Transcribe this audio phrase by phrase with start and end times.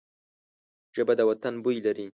[0.95, 2.07] ژبه د وطن بوی لري